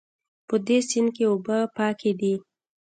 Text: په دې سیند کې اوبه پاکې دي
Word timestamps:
په 0.47 0.55
دې 0.67 0.77
سیند 0.89 1.09
کې 1.15 1.23
اوبه 1.31 1.57
پاکې 1.77 2.11
دي 2.19 2.33